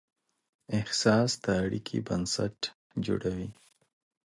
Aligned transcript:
احساس 0.77 1.31
د 1.43 1.45
اړیکې 1.63 1.97
بنسټ 2.07 2.57
جوړوي. 3.05 3.49